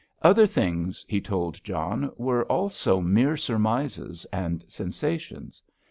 Other 0.23 0.47
things 0.47 1.05
he 1.07 1.21
told 1.21 1.63
John 1.63 2.11
were 2.17 2.43
also 2.45 3.01
mere 3.01 3.37
surmises 3.37 4.25
and 4.33 4.65
sensations. 4.67 5.61